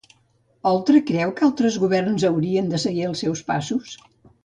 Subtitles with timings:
[0.69, 3.97] Oltra creu que altres governs haurien de seguir els seus passos?